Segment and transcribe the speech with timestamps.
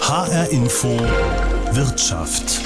[0.00, 0.88] HR Info
[1.72, 2.60] Wirtschaft.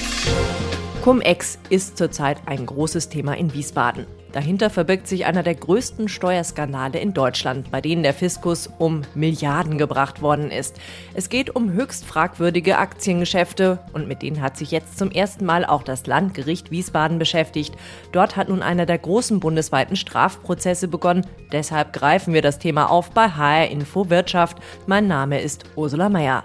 [1.02, 4.06] Cum-Ex ist zurzeit ein großes Thema in Wiesbaden.
[4.32, 9.78] Dahinter verbirgt sich einer der größten Steuerskandale in Deutschland, bei denen der Fiskus um Milliarden
[9.78, 10.76] gebracht worden ist.
[11.14, 15.64] Es geht um höchst fragwürdige Aktiengeschäfte und mit denen hat sich jetzt zum ersten Mal
[15.64, 17.74] auch das Landgericht Wiesbaden beschäftigt.
[18.12, 21.26] Dort hat nun einer der großen bundesweiten Strafprozesse begonnen.
[21.50, 24.58] Deshalb greifen wir das Thema auf bei HR Info Wirtschaft.
[24.86, 26.44] Mein Name ist Ursula Mayer.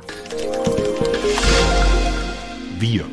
[2.81, 3.05] Wir,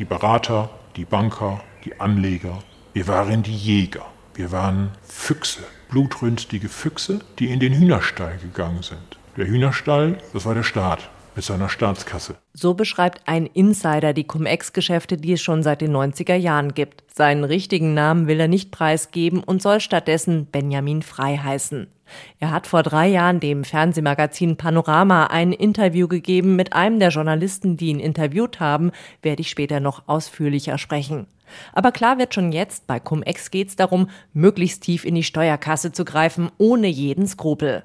[0.00, 2.58] die Berater, die Banker, die Anleger,
[2.92, 4.04] wir waren die Jäger.
[4.34, 9.16] Wir waren Füchse, blutrünstige Füchse, die in den Hühnerstall gegangen sind.
[9.36, 12.36] Der Hühnerstall, das war der Staat mit seiner Staatskasse.
[12.52, 17.04] So beschreibt ein Insider die Cum-Ex-Geschäfte, die es schon seit den 90er Jahren gibt.
[17.12, 21.88] Seinen richtigen Namen will er nicht preisgeben und soll stattdessen Benjamin Frei heißen.
[22.38, 26.56] Er hat vor drei Jahren dem Fernsehmagazin Panorama ein Interview gegeben.
[26.56, 28.92] Mit einem der Journalisten, die ihn interviewt haben,
[29.22, 31.26] werde ich später noch ausführlicher sprechen.
[31.72, 35.92] Aber klar wird schon jetzt, bei Cum-Ex geht es darum, möglichst tief in die Steuerkasse
[35.92, 37.84] zu greifen, ohne jeden Skrupel.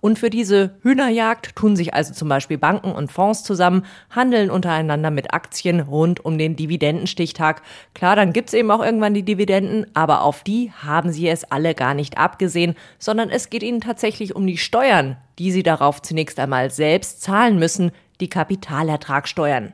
[0.00, 5.10] Und für diese Hühnerjagd tun sich also zum Beispiel Banken und Fonds zusammen, handeln untereinander
[5.10, 7.62] mit Aktien rund um den Dividendenstichtag.
[7.94, 11.74] Klar, dann gibt's eben auch irgendwann die Dividenden, aber auf die haben sie es alle
[11.74, 16.38] gar nicht abgesehen, sondern es geht ihnen tatsächlich um die Steuern, die sie darauf zunächst
[16.38, 19.72] einmal selbst zahlen müssen, die Kapitalertragssteuern.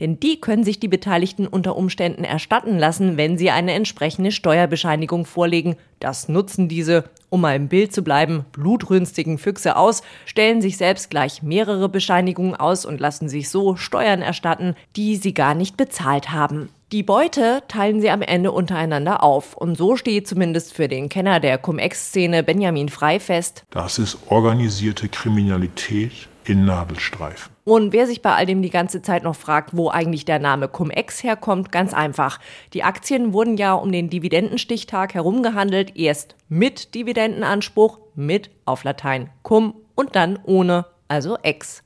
[0.00, 5.24] Denn die können sich die Beteiligten unter Umständen erstatten lassen, wenn sie eine entsprechende Steuerbescheinigung
[5.24, 5.76] vorlegen.
[6.00, 11.10] Das nutzen diese, um mal im Bild zu bleiben, blutrünstigen Füchse aus, stellen sich selbst
[11.10, 16.30] gleich mehrere Bescheinigungen aus und lassen sich so Steuern erstatten, die sie gar nicht bezahlt
[16.30, 16.68] haben.
[16.92, 19.56] Die Beute teilen sie am Ende untereinander auf.
[19.56, 23.64] Und so steht zumindest für den Kenner der Cum-Ex-Szene Benjamin Frei fest.
[23.70, 27.51] Das ist organisierte Kriminalität in Nadelstreifen.
[27.64, 30.66] Und wer sich bei all dem die ganze Zeit noch fragt, wo eigentlich der Name
[30.66, 32.40] Cum-Ex herkommt, ganz einfach.
[32.72, 39.74] Die Aktien wurden ja um den Dividendenstichtag herumgehandelt, erst mit Dividendenanspruch, mit auf Latein Cum
[39.94, 41.84] und dann ohne, also Ex.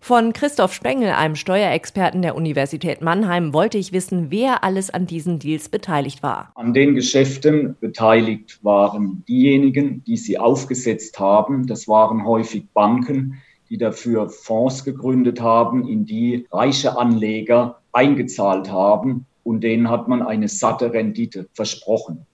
[0.00, 5.38] Von Christoph Spengel, einem Steuerexperten der Universität Mannheim, wollte ich wissen, wer alles an diesen
[5.38, 6.52] Deals beteiligt war.
[6.56, 11.66] An den Geschäften beteiligt waren diejenigen, die sie aufgesetzt haben.
[11.66, 19.26] Das waren häufig Banken, die dafür Fonds gegründet haben, in die reiche Anleger eingezahlt haben
[19.42, 22.26] und denen hat man eine satte Rendite versprochen.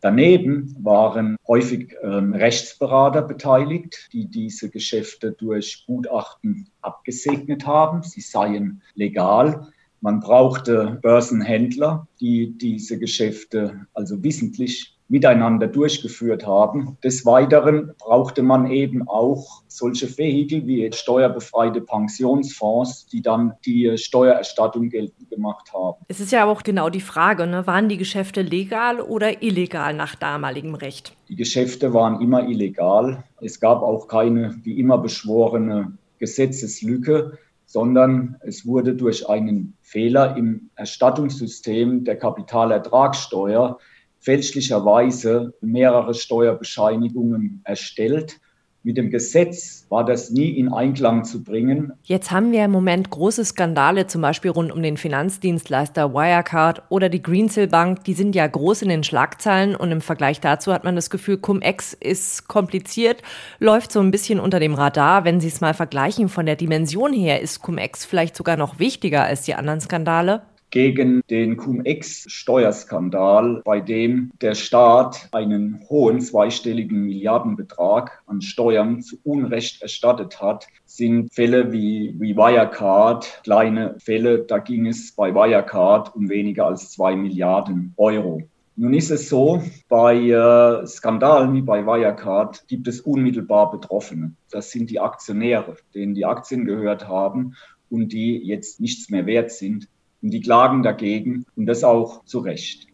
[0.00, 8.04] Daneben waren häufig ähm, Rechtsberater beteiligt, die diese Geschäfte durch Gutachten abgesegnet haben.
[8.04, 9.68] Sie seien legal.
[10.00, 16.98] Man brauchte Börsenhändler, die diese Geschäfte also wissentlich miteinander durchgeführt haben.
[17.02, 24.90] Des Weiteren brauchte man eben auch solche Vehikel wie steuerbefreite Pensionsfonds, die dann die Steuererstattung
[24.90, 26.04] geltend gemacht haben.
[26.08, 27.66] Es ist ja auch genau die Frage, ne?
[27.66, 31.14] waren die Geschäfte legal oder illegal nach damaligem Recht?
[31.28, 33.24] Die Geschäfte waren immer illegal.
[33.40, 37.38] Es gab auch keine, wie immer beschworene Gesetzeslücke
[37.70, 43.78] sondern es wurde durch einen Fehler im Erstattungssystem der Kapitalertragssteuer
[44.20, 48.40] fälschlicherweise mehrere Steuerbescheinigungen erstellt.
[48.84, 51.92] Mit dem Gesetz war das nie in Einklang zu bringen.
[52.04, 57.08] Jetzt haben wir im Moment große Skandale, zum Beispiel rund um den Finanzdienstleister Wirecard oder
[57.08, 58.04] die Greensill Bank.
[58.04, 61.38] Die sind ja groß in den Schlagzeilen und im Vergleich dazu hat man das Gefühl,
[61.38, 63.22] Cum-Ex ist kompliziert,
[63.58, 65.24] läuft so ein bisschen unter dem Radar.
[65.24, 69.24] Wenn Sie es mal vergleichen von der Dimension her, ist Cum-Ex vielleicht sogar noch wichtiger
[69.24, 70.42] als die anderen Skandale?
[70.70, 79.82] Gegen den Cum-Ex-Steuerskandal, bei dem der Staat einen hohen zweistelligen Milliardenbetrag an Steuern zu Unrecht
[79.82, 86.28] erstattet hat, sind Fälle wie, wie Wirecard, kleine Fälle, da ging es bei Wirecard um
[86.28, 88.42] weniger als zwei Milliarden Euro.
[88.80, 94.36] Nun ist es so, bei äh, Skandalen wie bei Wirecard gibt es unmittelbar Betroffene.
[94.52, 97.56] Das sind die Aktionäre, denen die Aktien gehört haben
[97.90, 99.88] und die jetzt nichts mehr wert sind.
[100.22, 102.88] Und die klagen dagegen und das auch zu Recht.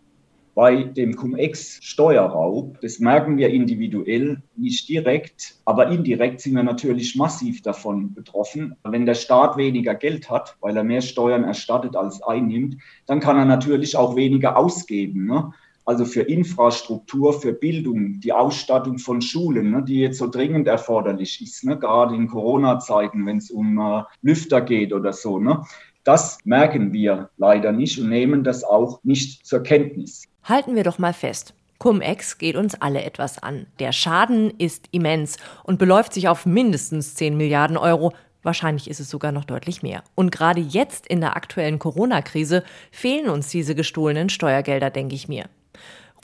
[0.54, 7.60] Bei dem Cum-Ex-Steuerraub, das merken wir individuell, nicht direkt, aber indirekt sind wir natürlich massiv
[7.62, 8.76] davon betroffen.
[8.84, 12.76] Wenn der Staat weniger Geld hat, weil er mehr Steuern erstattet als einnimmt,
[13.06, 15.26] dann kann er natürlich auch weniger ausgeben.
[15.26, 15.52] Ne?
[15.84, 21.42] Also für Infrastruktur, für Bildung, die Ausstattung von Schulen, ne, die jetzt so dringend erforderlich
[21.42, 25.38] ist, ne, gerade in Corona-Zeiten, wenn es um äh, Lüfter geht oder so.
[25.38, 25.62] Ne?
[26.04, 30.24] Das merken wir leider nicht und nehmen das auch nicht zur Kenntnis.
[30.44, 31.54] Halten wir doch mal fest.
[31.78, 33.66] Cum-Ex geht uns alle etwas an.
[33.78, 38.12] Der Schaden ist immens und beläuft sich auf mindestens 10 Milliarden Euro,
[38.44, 40.04] Wahrscheinlich ist es sogar noch deutlich mehr.
[40.14, 42.62] Und gerade jetzt in der aktuellen Corona-Krise
[42.92, 45.46] fehlen uns diese gestohlenen Steuergelder, denke ich mir.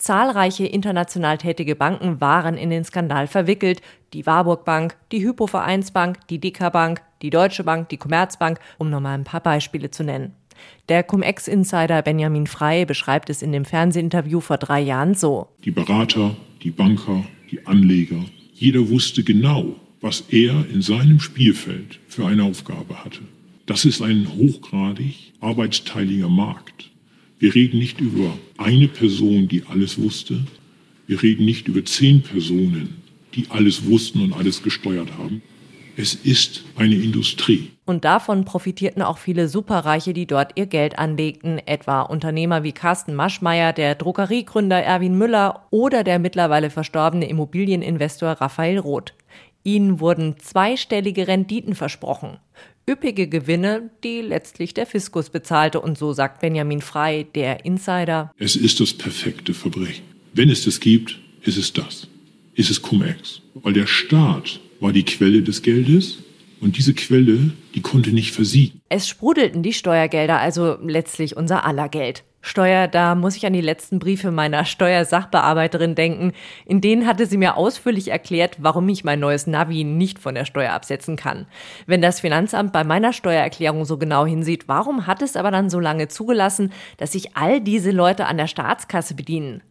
[0.00, 3.82] Zahlreiche international tätige Banken waren in den Skandal verwickelt.
[4.14, 9.00] Die Warburg Bank, die Hypovereinsbank, die Dicker Bank, die Deutsche Bank, die Commerzbank, um nur
[9.00, 10.34] mal ein paar Beispiele zu nennen.
[10.88, 15.48] Der Cum-Ex-Insider Benjamin Frey beschreibt es in dem Fernsehinterview vor drei Jahren so.
[15.64, 18.24] Die Berater, die Banker, die Anleger,
[18.54, 23.20] jeder wusste genau, was er in seinem Spielfeld für eine Aufgabe hatte.
[23.66, 26.90] Das ist ein hochgradig arbeitsteiliger Markt.
[27.40, 30.44] Wir reden nicht über eine Person, die alles wusste.
[31.06, 33.02] Wir reden nicht über zehn Personen,
[33.34, 35.40] die alles wussten und alles gesteuert haben.
[35.96, 37.70] Es ist eine Industrie.
[37.86, 43.14] Und davon profitierten auch viele Superreiche, die dort ihr Geld anlegten, etwa Unternehmer wie Carsten
[43.14, 49.14] Maschmeyer, der Drogeriegründer Erwin Müller oder der mittlerweile verstorbene Immobilieninvestor Raphael Roth.
[49.64, 52.38] Ihnen wurden zweistellige Renditen versprochen
[52.88, 55.80] üppige Gewinne, die letztlich der Fiskus bezahlte.
[55.80, 58.32] Und so sagt Benjamin Frei, der Insider.
[58.38, 60.04] Es ist das perfekte Verbrechen.
[60.32, 62.08] Wenn es das gibt, ist es das.
[62.54, 63.42] Ist es Cum-Ex.
[63.54, 66.18] Weil der Staat war die Quelle des Geldes
[66.60, 68.80] und diese Quelle, die konnte nicht versiegen.
[68.88, 72.24] Es sprudelten die Steuergelder, also letztlich unser aller Geld.
[72.42, 76.32] Steuer, da muss ich an die letzten Briefe meiner Steuersachbearbeiterin denken.
[76.64, 80.46] In denen hatte sie mir ausführlich erklärt, warum ich mein neues Navi nicht von der
[80.46, 81.46] Steuer absetzen kann.
[81.86, 85.80] Wenn das Finanzamt bei meiner Steuererklärung so genau hinsieht, warum hat es aber dann so
[85.80, 89.62] lange zugelassen, dass sich all diese Leute an der Staatskasse bedienen?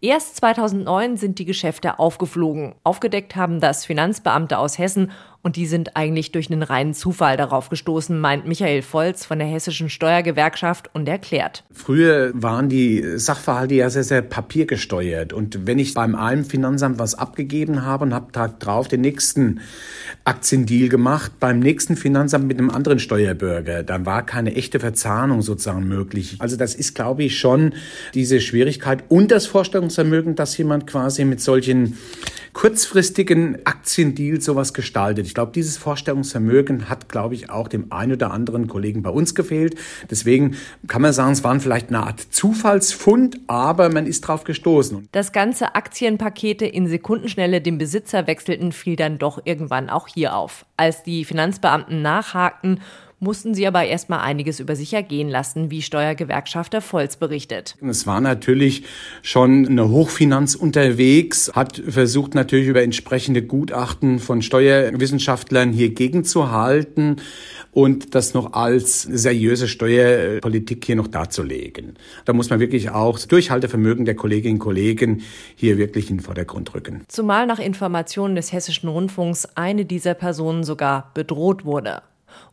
[0.00, 2.74] Erst 2009 sind die Geschäfte aufgeflogen.
[2.84, 5.10] Aufgedeckt haben das Finanzbeamte aus Hessen
[5.46, 9.46] und die sind eigentlich durch einen reinen Zufall darauf gestoßen, meint Michael Volz von der
[9.46, 11.62] Hessischen Steuergewerkschaft und erklärt.
[11.70, 15.32] Früher waren die Sachverhalte ja sehr, sehr papiergesteuert.
[15.32, 19.60] Und wenn ich beim einen Finanzamt was abgegeben habe und habe Tag drauf den nächsten
[20.24, 25.86] Aktiendeal gemacht, beim nächsten Finanzamt mit einem anderen Steuerbürger, dann war keine echte Verzahnung sozusagen
[25.86, 26.38] möglich.
[26.40, 27.72] Also das ist, glaube ich, schon
[28.14, 31.96] diese Schwierigkeit und das Vorstellungsvermögen, dass jemand quasi mit solchen
[32.56, 35.26] kurzfristigen Aktiendeals sowas gestaltet.
[35.26, 39.34] Ich glaube, dieses Vorstellungsvermögen hat, glaube ich, auch dem einen oder anderen Kollegen bei uns
[39.34, 39.74] gefehlt.
[40.10, 40.56] Deswegen
[40.88, 45.06] kann man sagen, es waren vielleicht eine Art Zufallsfund, aber man ist drauf gestoßen.
[45.12, 50.64] Das ganze Aktienpakete in Sekundenschnelle dem Besitzer wechselten, fiel dann doch irgendwann auch hier auf.
[50.78, 52.80] Als die Finanzbeamten nachhakten
[53.18, 57.76] mussten sie aber erstmal einiges über sich ergehen lassen, wie Steuergewerkschafter Volz berichtet.
[57.80, 58.84] Es war natürlich
[59.22, 67.16] schon eine Hochfinanz unterwegs, hat versucht natürlich über entsprechende Gutachten von Steuerwissenschaftlern hier gegenzuhalten
[67.72, 71.94] und das noch als seriöse Steuerpolitik hier noch darzulegen.
[72.24, 75.22] Da muss man wirklich auch das Durchhaltevermögen der Kolleginnen und Kollegen
[75.56, 77.04] hier wirklich in den Vordergrund rücken.
[77.08, 82.02] Zumal nach Informationen des Hessischen Rundfunks eine dieser Personen sogar bedroht wurde.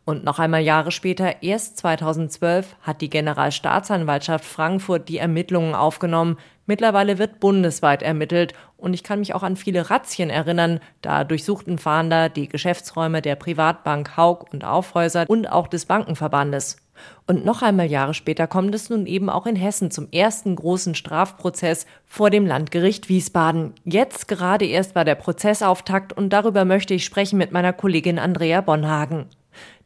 [0.06, 6.38] Und noch einmal Jahre später, erst 2012, hat die Generalstaatsanwaltschaft Frankfurt die Ermittlungen aufgenommen.
[6.65, 10.80] Mittlerweile wird bundesweit ermittelt und ich kann mich auch an viele Razzien erinnern.
[11.01, 16.77] Da durchsuchten Fahnder die Geschäftsräume der Privatbank Haug und Aufhäuser und auch des Bankenverbandes.
[17.25, 20.95] Und noch einmal Jahre später kommt es nun eben auch in Hessen zum ersten großen
[20.95, 23.74] Strafprozess vor dem Landgericht Wiesbaden.
[23.83, 28.62] Jetzt gerade erst war der Prozessauftakt und darüber möchte ich sprechen mit meiner Kollegin Andrea
[28.62, 29.25] Bonhagen.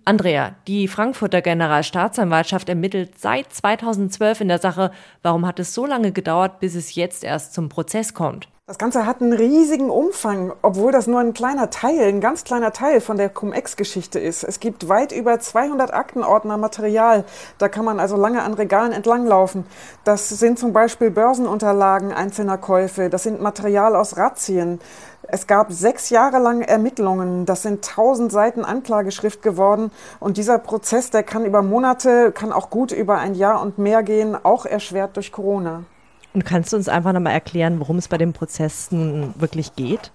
[0.07, 4.92] Andrea, die Frankfurter Generalstaatsanwaltschaft ermittelt seit 2012 in der Sache.
[5.21, 8.47] Warum hat es so lange gedauert, bis es jetzt erst zum Prozess kommt?
[8.68, 12.73] Das Ganze hat einen riesigen Umfang, obwohl das nur ein kleiner Teil, ein ganz kleiner
[12.73, 14.44] Teil von der Cum-Ex-Geschichte ist.
[14.44, 17.23] Es gibt weit über 200 Aktenordner Material.
[17.59, 19.66] Da kann man also lange an Regalen entlanglaufen.
[20.04, 23.09] Das sind zum Beispiel Börsenunterlagen einzelner Käufe.
[23.09, 24.80] Das sind Material aus Razzien.
[25.30, 27.46] Es gab sechs Jahre lang Ermittlungen.
[27.46, 29.92] Das sind tausend Seiten Anklageschrift geworden.
[30.22, 34.04] Und dieser Prozess, der kann über Monate, kann auch gut über ein Jahr und mehr
[34.04, 35.84] gehen, auch erschwert durch Corona.
[36.34, 40.12] Und kannst du uns einfach nochmal erklären, worum es bei dem Prozess nun wirklich geht?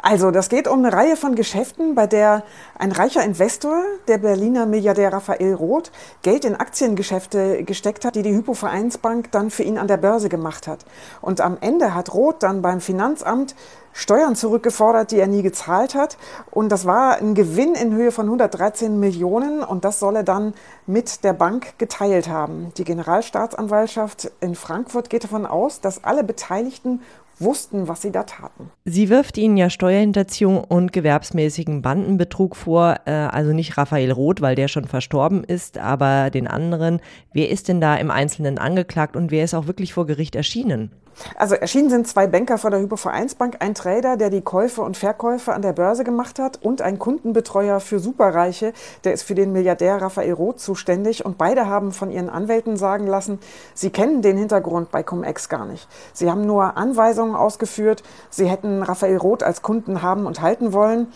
[0.00, 2.42] Also, das geht um eine Reihe von Geschäften, bei der
[2.78, 5.90] ein reicher Investor, der Berliner Milliardär Raphael Roth,
[6.22, 10.66] Geld in Aktiengeschäfte gesteckt hat, die die Hypovereinsbank dann für ihn an der Börse gemacht
[10.66, 10.84] hat.
[11.20, 13.54] Und am Ende hat Roth dann beim Finanzamt
[13.96, 16.18] Steuern zurückgefordert, die er nie gezahlt hat.
[16.50, 20.52] Und das war ein Gewinn in Höhe von 113 Millionen und das soll er dann
[20.86, 22.72] mit der Bank geteilt haben.
[22.76, 27.00] Die Generalstaatsanwaltschaft in Frankfurt geht davon aus, dass alle Beteiligten
[27.38, 28.70] wussten, was sie da taten.
[28.84, 34.54] Sie wirft ihnen ja Steuerhinterziehung und gewerbsmäßigen Bandenbetrug vor, äh, also nicht Raphael Roth, weil
[34.54, 37.00] der schon verstorben ist, aber den anderen.
[37.32, 40.90] Wer ist denn da im Einzelnen angeklagt und wer ist auch wirklich vor Gericht erschienen?
[41.36, 45.52] Also erschienen sind zwei Banker von der Hypovereinsbank, ein Trader, der die Käufe und Verkäufe
[45.52, 48.72] an der Börse gemacht hat und ein Kundenbetreuer für Superreiche,
[49.04, 53.06] der ist für den Milliardär Raphael Roth zuständig und beide haben von ihren Anwälten sagen
[53.06, 53.38] lassen,
[53.74, 55.88] sie kennen den Hintergrund bei Cum-Ex gar nicht.
[56.12, 61.08] Sie haben nur Anweisungen ausgeführt, sie hätten Raphael Roth als Kunden haben und halten wollen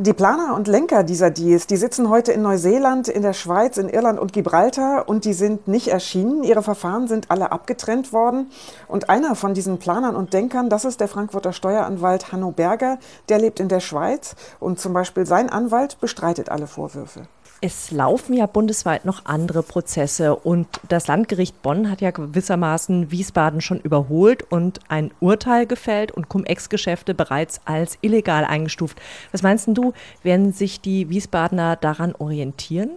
[0.00, 3.88] die Planer und Lenker dieser Deals, die sitzen heute in Neuseeland, in der Schweiz, in
[3.88, 6.44] Irland und Gibraltar und die sind nicht erschienen.
[6.44, 8.48] Ihre Verfahren sind alle abgetrennt worden.
[8.86, 13.40] Und einer von diesen Planern und Denkern, das ist der Frankfurter Steueranwalt Hanno Berger, der
[13.40, 17.22] lebt in der Schweiz und zum Beispiel sein Anwalt bestreitet alle Vorwürfe.
[17.60, 23.60] Es laufen ja bundesweit noch andere Prozesse und das Landgericht Bonn hat ja gewissermaßen Wiesbaden
[23.60, 29.00] schon überholt und ein Urteil gefällt und Cum-Ex-Geschäfte bereits als illegal eingestuft.
[29.32, 32.90] Was meinst du, werden sich die Wiesbadener daran orientieren?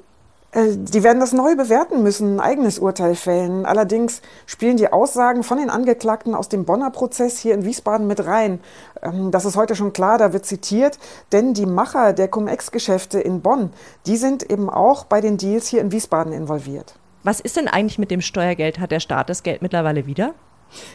[0.52, 3.66] Äh, die werden das neu bewerten müssen, ein eigenes Urteil fällen.
[3.66, 8.26] Allerdings spielen die Aussagen von den Angeklagten aus dem Bonner Prozess hier in Wiesbaden mit
[8.26, 8.60] rein.
[9.02, 11.00] Ähm, das ist heute schon klar, da wird zitiert,
[11.32, 13.72] denn die Macher der Cum-Ex-Geschäfte in Bonn,
[14.06, 16.96] die sind eben auch bei den Deals hier in Wiesbaden involviert.
[17.24, 18.80] Was ist denn eigentlich mit dem Steuergeld?
[18.80, 20.34] Hat der Staat das Geld mittlerweile wieder?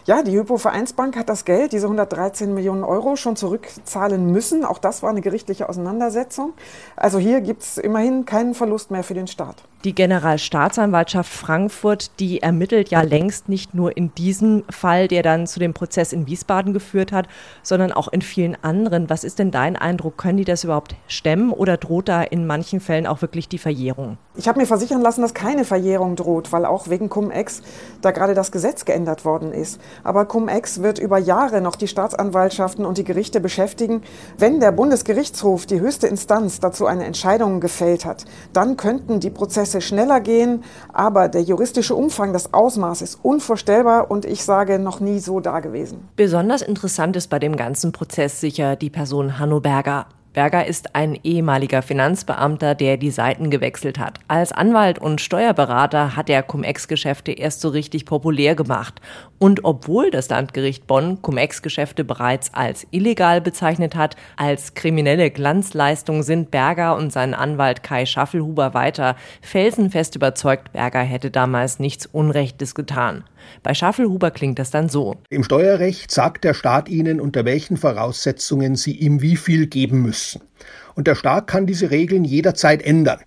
[0.04, 4.64] Ja, die Hypo-Vereinsbank hat das Geld, diese 113 Millionen Euro, schon zurückzahlen müssen.
[4.64, 6.52] Auch das war eine gerichtliche Auseinandersetzung.
[6.97, 9.56] Also hier gibt es immerhin keinen Verlust mehr für den Staat.
[9.85, 15.61] Die Generalstaatsanwaltschaft Frankfurt, die ermittelt ja längst nicht nur in diesem Fall, der dann zu
[15.61, 17.28] dem Prozess in Wiesbaden geführt hat,
[17.62, 19.09] sondern auch in vielen anderen.
[19.11, 20.16] Was ist denn dein Eindruck?
[20.16, 24.18] Können die das überhaupt stemmen oder droht da in manchen Fällen auch wirklich die Verjährung?
[24.35, 27.62] Ich habe mir versichern lassen, dass keine Verjährung droht, weil auch wegen Cum-Ex
[28.00, 29.66] da gerade das Gesetz geändert worden ist.
[30.05, 34.03] Aber Cum-Ex wird über Jahre noch die Staatsanwaltschaften und die Gerichte beschäftigen.
[34.39, 39.81] Wenn der Bundesgerichtshof, die höchste Instanz, dazu eine Entscheidung gefällt hat, dann könnten die Prozesse
[39.81, 45.19] schneller gehen, aber der juristische Umfang, das Ausmaß ist unvorstellbar und ich sage noch nie
[45.19, 46.09] so da gewesen.
[46.17, 50.07] Besonders interessant ist bei dem ganzen Prozess sicher die Person Hanno Berger.
[50.37, 54.21] Berger ist ein ehemaliger Finanzbeamter, der die Seiten gewechselt hat.
[54.29, 59.01] Als Anwalt und Steuerberater hat er Cum-Ex-Geschäfte erst so richtig populär gemacht.
[59.38, 66.50] Und obwohl das Landgericht Bonn Cum-Ex-Geschäfte bereits als illegal bezeichnet hat, als kriminelle Glanzleistung sind
[66.50, 73.25] Berger und sein Anwalt Kai Schaffelhuber weiter felsenfest überzeugt, Berger hätte damals nichts Unrechtes getan.
[73.62, 75.16] Bei Schaffelhuber klingt das dann so.
[75.28, 80.40] Im Steuerrecht sagt der Staat Ihnen, unter welchen Voraussetzungen Sie ihm wie viel geben müssen.
[80.95, 83.21] Und der Staat kann diese Regeln jederzeit ändern.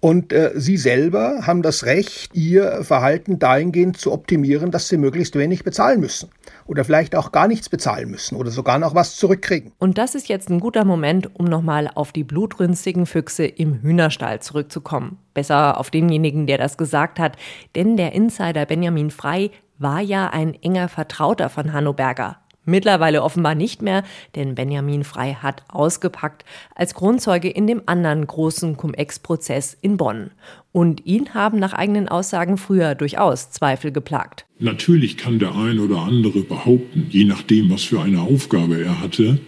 [0.00, 5.34] Und äh, Sie selber haben das Recht, Ihr Verhalten dahingehend zu optimieren, dass Sie möglichst
[5.36, 6.30] wenig bezahlen müssen.
[6.66, 9.72] Oder vielleicht auch gar nichts bezahlen müssen oder sogar noch was zurückkriegen.
[9.78, 14.40] Und das ist jetzt ein guter Moment, um nochmal auf die blutrünstigen Füchse im Hühnerstall
[14.40, 15.18] zurückzukommen.
[15.34, 17.36] Besser auf denjenigen, der das gesagt hat.
[17.74, 22.38] Denn der Insider Benjamin Frei war ja ein enger Vertrauter von Hanno Berger.
[22.68, 26.44] Mittlerweile offenbar nicht mehr, denn Benjamin Frei hat ausgepackt
[26.74, 30.32] als Grundzeuge in dem anderen großen Cum-Ex-Prozess in Bonn.
[30.70, 34.44] Und ihn haben nach eigenen Aussagen früher durchaus Zweifel geplagt.
[34.58, 39.38] Natürlich kann der ein oder andere behaupten, je nachdem, was für eine Aufgabe er hatte,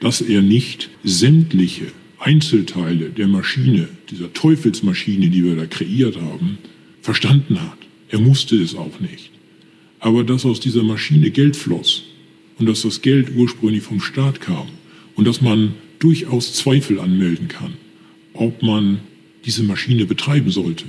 [0.00, 6.56] dass er nicht sämtliche Einzelteile der Maschine, dieser Teufelsmaschine, die wir da kreiert haben,
[7.02, 7.76] verstanden hat.
[8.08, 9.32] Er musste es auch nicht.
[9.98, 12.04] Aber dass aus dieser Maschine Geld floss,
[12.60, 14.68] und dass das Geld ursprünglich vom Staat kam
[15.16, 17.74] und dass man durchaus Zweifel anmelden kann,
[18.34, 19.00] ob man
[19.44, 20.84] diese Maschine betreiben sollte.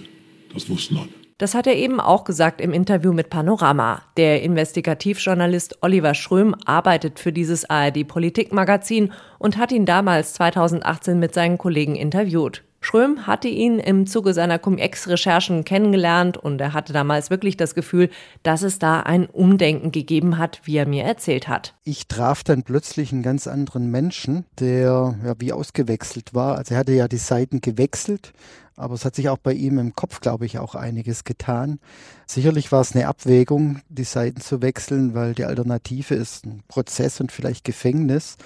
[0.54, 1.10] Das wussten alle.
[1.38, 4.04] Das hat er eben auch gesagt im Interview mit Panorama.
[4.16, 11.58] Der Investigativjournalist Oliver Schröm arbeitet für dieses ARD-Politikmagazin und hat ihn damals 2018 mit seinen
[11.58, 12.62] Kollegen interviewt.
[12.84, 18.10] Schröm hatte ihn im Zuge seiner Cum-Ex-Recherchen kennengelernt und er hatte damals wirklich das Gefühl,
[18.42, 21.76] dass es da ein Umdenken gegeben hat, wie er mir erzählt hat.
[21.84, 26.58] Ich traf dann plötzlich einen ganz anderen Menschen, der ja wie ausgewechselt war.
[26.58, 28.34] Also er hatte ja die Seiten gewechselt,
[28.76, 31.80] aber es hat sich auch bei ihm im Kopf, glaube ich, auch einiges getan.
[32.26, 37.22] Sicherlich war es eine Abwägung, die Seiten zu wechseln, weil die Alternative ist ein Prozess
[37.22, 38.38] und vielleicht Gefängnis.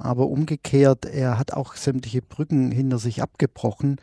[0.00, 3.96] Aber umgekehrt, er hat auch sämtliche Brücken hinter sich abgebrochen.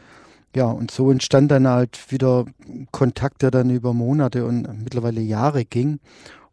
[0.55, 2.45] Ja, und so entstand dann halt wieder
[2.91, 5.99] Kontakt, der dann über Monate und mittlerweile Jahre ging.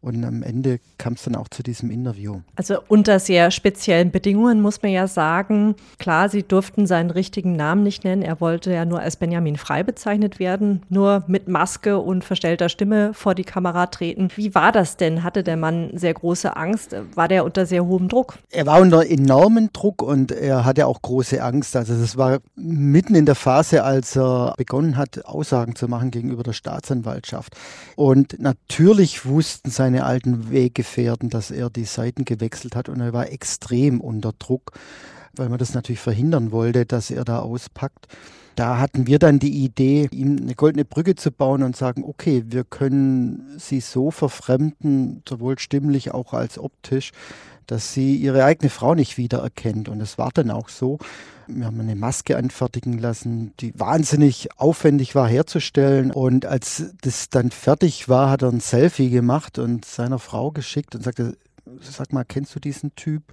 [0.03, 2.41] Und am Ende kam es dann auch zu diesem Interview.
[2.57, 7.83] Also unter sehr speziellen Bedingungen muss man ja sagen, klar, Sie durften seinen richtigen Namen
[7.83, 8.21] nicht nennen.
[8.21, 13.13] Er wollte ja nur als Benjamin Frei bezeichnet werden, nur mit Maske und verstellter Stimme
[13.13, 14.27] vor die Kamera treten.
[14.35, 15.23] Wie war das denn?
[15.23, 16.93] Hatte der Mann sehr große Angst?
[17.15, 18.37] War der unter sehr hohem Druck?
[18.49, 21.77] Er war unter enormen Druck und er hatte auch große Angst.
[21.77, 26.43] Also das war mitten in der Phase, als er begonnen hat, Aussagen zu machen gegenüber
[26.43, 27.55] der Staatsanwaltschaft.
[27.95, 33.13] Und natürlich wussten seine seine alten Weggefährten, dass er die Seiten gewechselt hat und er
[33.13, 34.71] war extrem unter Druck,
[35.35, 38.07] weil man das natürlich verhindern wollte, dass er da auspackt.
[38.55, 42.43] Da hatten wir dann die Idee, ihm eine goldene Brücke zu bauen und sagen, okay,
[42.47, 47.11] wir können sie so verfremden, sowohl stimmlich auch als optisch,
[47.67, 49.89] dass sie ihre eigene Frau nicht wiedererkennt.
[49.89, 50.99] Und es war dann auch so.
[51.47, 56.11] Wir haben eine Maske anfertigen lassen, die wahnsinnig aufwendig war herzustellen.
[56.11, 60.95] Und als das dann fertig war, hat er ein Selfie gemacht und seiner Frau geschickt
[60.95, 61.37] und sagte,
[61.81, 63.23] sag mal, kennst du diesen Typ?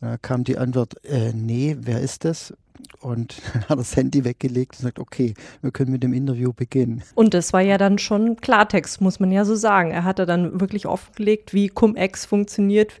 [0.00, 2.52] Und da kam die Antwort, äh, nee, wer ist das?
[3.00, 6.52] Und dann hat er das Handy weggelegt und sagt, okay, wir können mit dem Interview
[6.52, 7.02] beginnen.
[7.14, 9.90] Und das war ja dann schon Klartext, muss man ja so sagen.
[9.90, 12.92] Er hatte dann wirklich offengelegt, wie Cum-Ex funktioniert,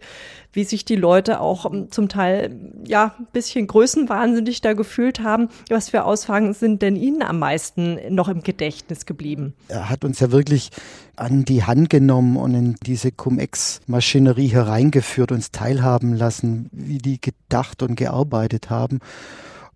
[0.52, 5.48] wie sich die Leute auch ähm, zum Teil ja ein bisschen größenwahnsinnig da gefühlt haben.
[5.68, 9.54] Was für Aussagen sind denn Ihnen am meisten noch im Gedächtnis geblieben?
[9.68, 10.70] Er hat uns ja wirklich
[11.16, 17.82] an die Hand genommen und in diese Cum-Ex-Maschinerie hereingeführt, uns teilhaben lassen, wie die gedacht
[17.82, 19.00] und gearbeitet haben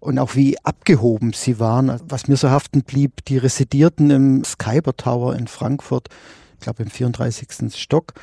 [0.00, 2.00] und auch wie abgehoben sie waren.
[2.08, 6.08] Was mir so haften blieb, die residierten im Skyber Tower in Frankfurt,
[6.54, 7.74] ich glaube im 34.
[7.74, 8.14] Stock.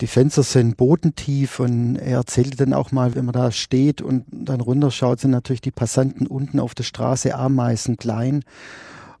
[0.00, 4.24] Die Fenster sind bodentief und er erzählte dann auch mal, wenn man da steht und
[4.30, 8.44] dann runterschaut, sind natürlich die Passanten unten auf der Straße Ameisen klein.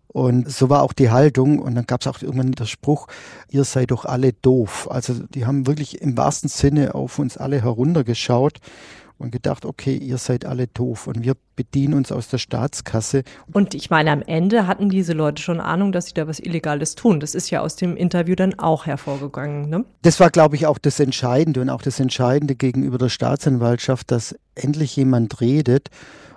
[0.08, 1.58] Und so war auch die Haltung.
[1.58, 3.06] Und dann gab es auch irgendwann der Spruch,
[3.50, 4.88] ihr seid doch alle doof.
[4.90, 8.58] Also die haben wirklich im wahrsten Sinne auf uns alle heruntergeschaut
[9.18, 13.22] und gedacht, okay, ihr seid alle doof und wir bedienen uns aus der Staatskasse.
[13.52, 16.94] Und ich meine, am Ende hatten diese Leute schon Ahnung, dass sie da was Illegales
[16.94, 17.20] tun.
[17.20, 19.68] Das ist ja aus dem Interview dann auch hervorgegangen.
[19.68, 19.84] Ne?
[20.02, 24.34] Das war, glaube ich, auch das Entscheidende und auch das Entscheidende gegenüber der Staatsanwaltschaft, dass
[24.54, 25.90] endlich jemand redet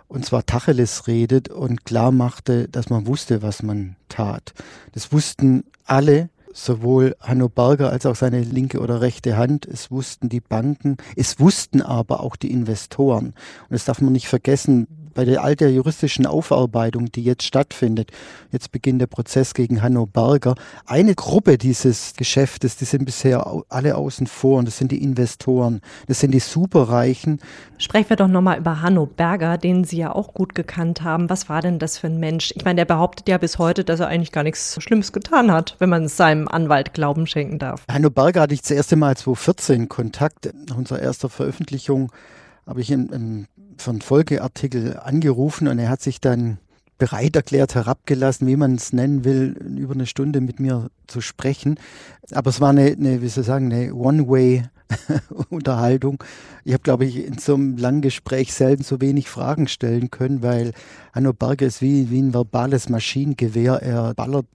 [0.08, 4.54] und zwar Tacheles redet und klar machte, dass man wusste, was man tat.
[4.94, 9.66] Das wussten alle, sowohl Hanno Berger als auch seine linke oder rechte Hand.
[9.66, 13.28] Es wussten die Banken, es wussten aber auch die Investoren.
[13.28, 18.12] Und das darf man nicht vergessen, bei der all der juristischen Aufarbeitung, die jetzt stattfindet,
[18.52, 20.56] jetzt beginnt der Prozess gegen Hanno Berger,
[20.86, 25.82] eine Gruppe dieses Geschäftes, die sind bisher alle außen vor und das sind die Investoren,
[26.08, 27.40] das sind die Superreichen.
[27.78, 31.30] Sprechen wir doch nochmal über Hanno Berger, den Sie ja auch gut gekannt haben.
[31.30, 32.54] Was war denn das für ein Mensch?
[32.56, 35.78] Ich meine, der behauptet ja bis heute, dass er eigentlich gar nichts Schlimmes getan hat,
[35.80, 37.84] wenn man es seinem Anwalt Glauben schenken darf.
[37.90, 42.12] Hanno Berger hatte ich das erste Mal 2014 Kontakt, nach unserer ersten Veröffentlichung
[42.68, 46.60] habe ich im, im für einen Folgeartikel angerufen und er hat sich dann
[46.98, 51.78] bereit erklärt, herabgelassen, wie man es nennen will, über eine Stunde mit mir zu sprechen.
[52.32, 56.24] Aber es war eine, eine wie soll ich sagen, eine One-Way-Unterhaltung.
[56.64, 60.42] Ich habe, glaube ich, in so einem langen Gespräch selten so wenig Fragen stellen können,
[60.42, 60.72] weil
[61.14, 63.82] Hanno Berger ist wie, wie ein verbales Maschinengewehr.
[63.82, 64.48] Er ballert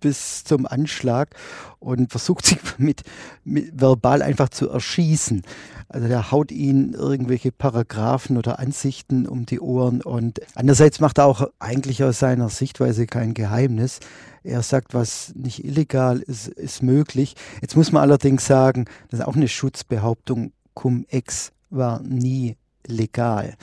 [0.00, 1.34] bis zum Anschlag
[1.78, 3.02] und versucht sich mit,
[3.44, 5.42] mit verbal einfach zu erschießen.
[5.88, 11.26] Also der haut ihnen irgendwelche Paragraphen oder Ansichten um die Ohren und andererseits macht er
[11.26, 14.00] auch eigentlich aus seiner Sichtweise kein Geheimnis.
[14.44, 17.34] Er sagt, was nicht illegal ist, ist möglich.
[17.62, 20.52] Jetzt muss man allerdings sagen, das ist auch eine Schutzbehauptung.
[20.74, 23.56] Cum-Ex war nie legal.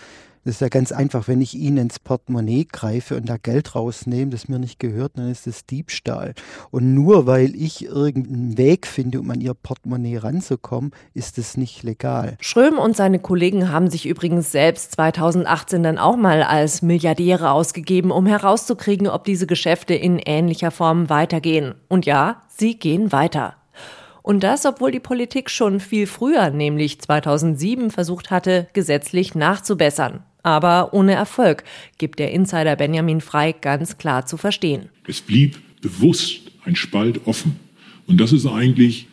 [0.45, 4.29] Das ist ja ganz einfach, wenn ich Ihnen ins Portemonnaie greife und da Geld rausnehme,
[4.29, 6.35] das mir nicht gehört, dann ist das Diebstahl.
[6.69, 11.81] Und nur weil ich irgendeinen Weg finde, um an Ihr Portemonnaie ranzukommen, ist es nicht
[11.81, 12.37] legal.
[12.41, 18.11] Schröm und seine Kollegen haben sich übrigens selbst 2018 dann auch mal als Milliardäre ausgegeben,
[18.11, 21.73] um herauszukriegen, ob diese Geschäfte in ähnlicher Form weitergehen.
[21.87, 23.55] Und ja, sie gehen weiter.
[24.21, 30.93] Und das, obwohl die Politik schon viel früher, nämlich 2007, versucht hatte, gesetzlich nachzubessern aber
[30.93, 31.63] ohne Erfolg,
[31.97, 34.89] gibt der Insider Benjamin Frey ganz klar zu verstehen.
[35.07, 37.55] Es blieb bewusst ein Spalt offen.
[38.05, 39.07] Und das ist eigentlich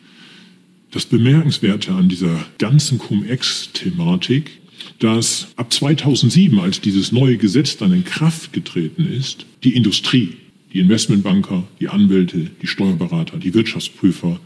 [0.91, 4.51] das Bemerkenswerte an dieser ganzen Cum-Ex-Thematik,
[4.99, 10.37] dass ab 2007, als dieses neue Gesetz dann in Kraft getreten ist, die Industrie,
[10.71, 14.39] die Investmentbanker, die Anwälte, die Steuerberater, die Wirtschaftsprüfer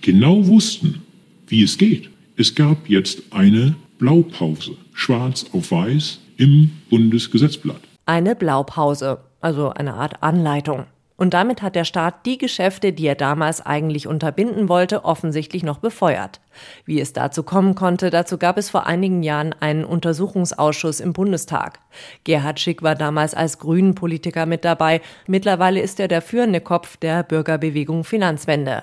[0.00, 1.02] genau wussten,
[1.46, 2.10] wie es geht.
[2.36, 7.80] Es gab jetzt eine Blaupause, schwarz auf weiß, im Bundesgesetzblatt.
[8.06, 10.86] Eine Blaupause, also eine Art Anleitung.
[11.22, 15.78] Und damit hat der Staat die Geschäfte, die er damals eigentlich unterbinden wollte, offensichtlich noch
[15.78, 16.40] befeuert.
[16.84, 21.78] Wie es dazu kommen konnte, dazu gab es vor einigen Jahren einen Untersuchungsausschuss im Bundestag.
[22.24, 25.00] Gerhard Schick war damals als Grünen-Politiker mit dabei.
[25.28, 28.82] Mittlerweile ist er der führende Kopf der Bürgerbewegung Finanzwende.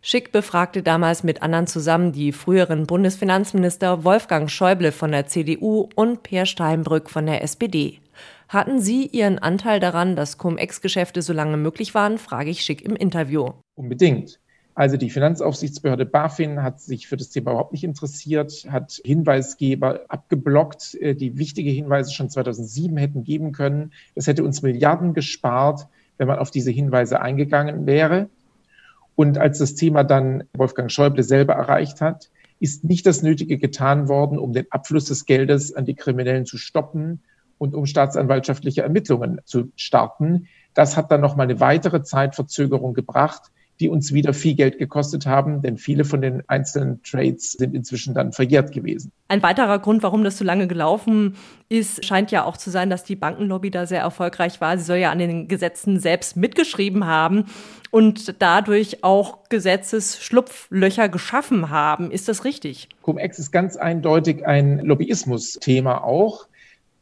[0.00, 6.22] Schick befragte damals mit anderen zusammen die früheren Bundesfinanzminister Wolfgang Schäuble von der CDU und
[6.22, 8.00] Peer Steinbrück von der SPD.
[8.48, 12.94] Hatten Sie Ihren Anteil daran, dass Cum-Ex-Geschäfte so lange möglich waren, frage ich Schick im
[12.94, 13.50] Interview.
[13.74, 14.38] Unbedingt.
[14.76, 20.96] Also die Finanzaufsichtsbehörde BaFin hat sich für das Thema überhaupt nicht interessiert, hat Hinweisgeber abgeblockt,
[20.96, 23.92] äh, die wichtige Hinweise schon 2007 hätten geben können.
[24.16, 25.86] Das hätte uns Milliarden gespart,
[26.18, 28.28] wenn man auf diese Hinweise eingegangen wäre.
[29.16, 34.08] Und als das Thema dann Wolfgang Schäuble selber erreicht hat, ist nicht das Nötige getan
[34.08, 37.22] worden, um den Abfluss des Geldes an die Kriminellen zu stoppen
[37.58, 40.48] und um staatsanwaltschaftliche Ermittlungen zu starten.
[40.72, 43.50] Das hat dann noch mal eine weitere Zeitverzögerung gebracht
[43.80, 48.14] die uns wieder viel Geld gekostet haben, denn viele von den einzelnen Trades sind inzwischen
[48.14, 49.10] dann verjährt gewesen.
[49.28, 51.34] Ein weiterer Grund, warum das so lange gelaufen
[51.68, 54.78] ist, scheint ja auch zu sein, dass die Bankenlobby da sehr erfolgreich war.
[54.78, 57.46] Sie soll ja an den Gesetzen selbst mitgeschrieben haben
[57.94, 62.10] und dadurch auch Gesetzesschlupflöcher geschaffen haben.
[62.10, 62.88] Ist das richtig?
[63.02, 66.48] Cum-Ex ist ganz eindeutig ein Lobbyismus-Thema auch.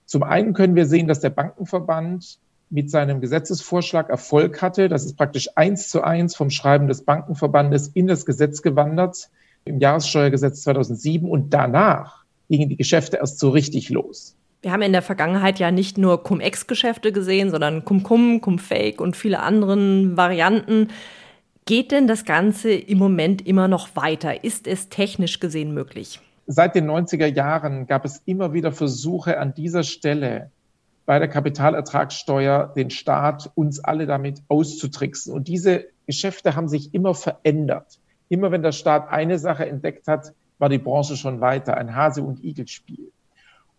[0.05, 4.91] Zum einen können wir sehen, dass der Bankenverband mit seinem Gesetzesvorschlag Erfolg hatte.
[4.91, 9.31] Das ist praktisch eins zu eins vom Schreiben des Bankenverbandes in das Gesetz gewandert
[9.65, 14.37] im Jahressteuergesetz 2007 und danach gingen die Geschäfte erst so richtig los.
[14.63, 19.41] Wir haben in der Vergangenheit ja nicht nur Cum-Ex-Geschäfte gesehen, sondern Cum-Cum, Cum-Fake und viele
[19.41, 20.91] anderen Varianten.
[21.65, 24.45] Geht denn das Ganze im Moment immer noch weiter?
[24.45, 26.21] Ist es technisch gesehen möglich?
[26.47, 30.53] Seit den 90er Jahren gab es immer wieder Versuche an dieser Stelle
[31.07, 35.35] bei der Kapitalertragssteuer den Staat, uns alle damit auszutricksen.
[35.35, 37.99] Und diese Geschäfte haben sich immer verändert.
[38.29, 42.23] Immer wenn der Staat eine Sache entdeckt hat, war die Branche schon weiter, ein Hase-
[42.23, 43.11] und Igel-Spiel.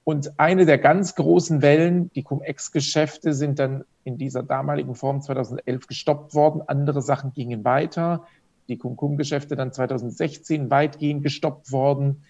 [0.03, 5.87] Und eine der ganz großen Wellen, die Cum-Ex-Geschäfte, sind dann in dieser damaligen Form 2011
[5.87, 6.61] gestoppt worden.
[6.67, 8.27] Andere Sachen gingen weiter.
[8.67, 12.23] Die Cum-Cum-Geschäfte dann 2016 weitgehend gestoppt worden.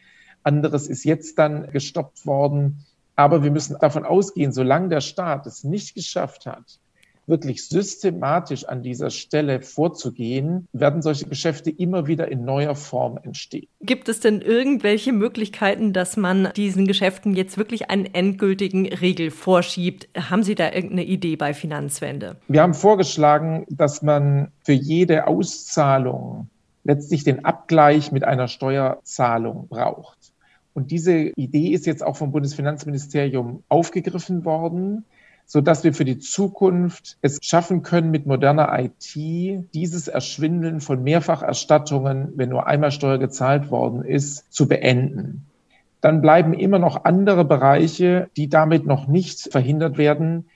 [0.43, 2.85] Anderes ist jetzt dann gestoppt worden.
[3.15, 6.79] Aber wir müssen davon ausgehen, solange der Staat es nicht geschafft hat,
[7.25, 13.67] wirklich systematisch an dieser Stelle vorzugehen, werden solche Geschäfte immer wieder in neuer Form entstehen.
[13.81, 20.09] Gibt es denn irgendwelche Möglichkeiten, dass man diesen Geschäften jetzt wirklich einen endgültigen Regel vorschiebt?
[20.17, 22.37] Haben Sie da irgendeine Idee bei Finanzwende?
[22.47, 26.49] Wir haben vorgeschlagen, dass man für jede Auszahlung
[26.83, 30.17] letztlich den Abgleich mit einer Steuerzahlung braucht.
[30.73, 35.05] Und diese Idee ist jetzt auch vom Bundesfinanzministerium aufgegriffen worden,
[35.45, 39.15] so dass wir für die Zukunft es schaffen können, mit moderner IT
[39.73, 45.45] dieses Erschwindeln von Mehrfacherstattungen, wenn nur einmal Steuer gezahlt worden ist, zu beenden.
[46.01, 50.47] Dann bleiben immer noch andere Bereiche, die damit noch nicht verhindert werden.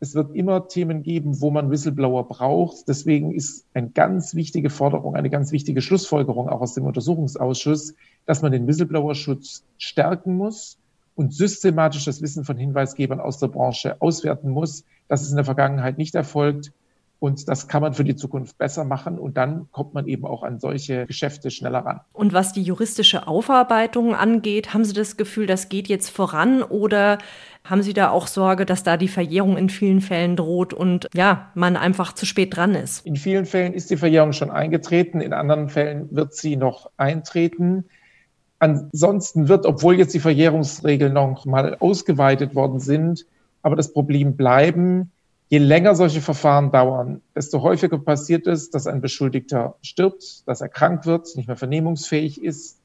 [0.00, 2.88] Es wird immer Themen geben, wo man Whistleblower braucht.
[2.88, 7.94] Deswegen ist eine ganz wichtige Forderung, eine ganz wichtige Schlussfolgerung auch aus dem Untersuchungsausschuss,
[8.26, 10.78] dass man den Whistleblower-Schutz stärken muss
[11.18, 14.84] und systematisch das Wissen von Hinweisgebern aus der Branche auswerten muss.
[15.08, 16.70] Das ist in der Vergangenheit nicht erfolgt.
[17.18, 19.18] Und das kann man für die Zukunft besser machen.
[19.18, 22.00] Und dann kommt man eben auch an solche Geschäfte schneller ran.
[22.12, 26.62] Und was die juristische Aufarbeitung angeht, haben Sie das Gefühl, das geht jetzt voran?
[26.62, 27.18] Oder
[27.64, 31.50] haben Sie da auch Sorge, dass da die Verjährung in vielen Fällen droht und ja,
[31.56, 33.04] man einfach zu spät dran ist?
[33.04, 35.20] In vielen Fällen ist die Verjährung schon eingetreten.
[35.20, 37.86] In anderen Fällen wird sie noch eintreten.
[38.58, 43.24] Ansonsten wird, obwohl jetzt die Verjährungsregeln noch mal ausgeweitet worden sind,
[43.62, 45.12] aber das Problem bleiben,
[45.48, 50.68] je länger solche Verfahren dauern, desto häufiger passiert es, dass ein Beschuldigter stirbt, dass er
[50.68, 52.80] krank wird, nicht mehr vernehmungsfähig ist,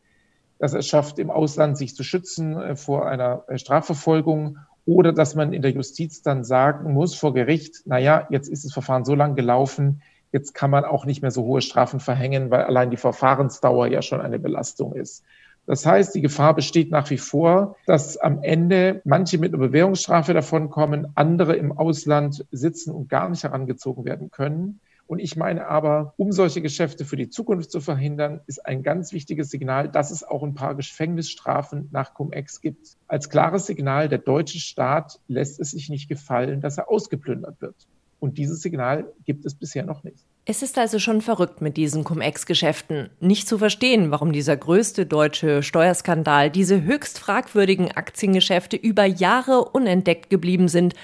[0.60, 5.36] dass er schafft, im Ausland sich zu schützen äh, vor einer äh, Strafverfolgung oder dass
[5.36, 9.06] man in der Justiz dann sagen muss vor Gericht, na ja, jetzt ist das Verfahren
[9.06, 12.92] so lang gelaufen, jetzt kann man auch nicht mehr so hohe Strafen verhängen, weil allein
[12.92, 15.24] die Verfahrensdauer ja schon eine Belastung ist.
[15.66, 20.34] Das heißt, die Gefahr besteht nach wie vor, dass am Ende manche mit einer Bewährungsstrafe
[20.34, 24.82] davonkommen, andere im Ausland sitzen und gar nicht herangezogen werden können.
[25.08, 29.14] Und ich meine aber, um solche Geschäfte für die Zukunft zu verhindern, ist ein ganz
[29.14, 32.98] wichtiges Signal, dass es auch ein paar Gefängnisstrafen nach Cum-Ex gibt.
[33.08, 37.76] Als klares Signal, der deutsche Staat lässt es sich nicht gefallen, dass er ausgeplündert wird.
[38.20, 40.26] Und dieses Signal gibt es bisher noch nicht.
[40.46, 43.10] Es ist also schon verrückt mit diesen Cum-Ex-Geschäften.
[43.22, 50.30] Nicht zu verstehen, warum dieser größte deutsche Steuerskandal, diese höchst fragwürdigen Aktiengeschäfte über Jahre unentdeckt
[50.30, 50.96] geblieben sind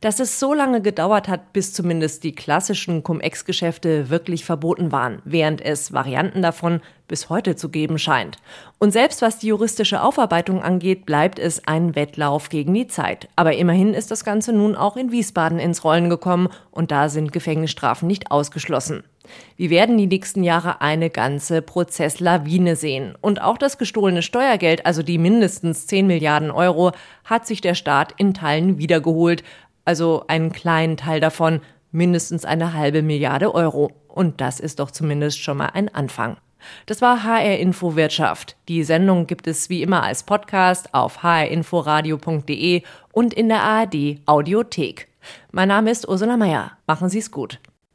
[0.00, 5.60] dass es so lange gedauert hat, bis zumindest die klassischen Cum-Ex-Geschäfte wirklich verboten waren, während
[5.60, 8.38] es Varianten davon bis heute zu geben scheint.
[8.78, 13.28] Und selbst was die juristische Aufarbeitung angeht, bleibt es ein Wettlauf gegen die Zeit.
[13.36, 17.32] Aber immerhin ist das Ganze nun auch in Wiesbaden ins Rollen gekommen und da sind
[17.32, 19.04] Gefängnisstrafen nicht ausgeschlossen.
[19.56, 23.14] Wir werden die nächsten Jahre eine ganze Prozesslawine sehen.
[23.20, 26.92] Und auch das gestohlene Steuergeld, also die mindestens 10 Milliarden Euro,
[27.24, 29.42] hat sich der Staat in Teilen wiedergeholt,
[29.84, 31.60] also einen kleinen Teil davon,
[31.92, 33.92] mindestens eine halbe Milliarde Euro.
[34.08, 36.36] Und das ist doch zumindest schon mal ein Anfang.
[36.86, 38.56] Das war HR Info Wirtschaft.
[38.68, 45.08] Die Sendung gibt es wie immer als Podcast auf hrinforadio.de und in der ARD Audiothek.
[45.52, 46.72] Mein Name ist Ursula Meier.
[46.86, 47.60] Machen Sie es gut.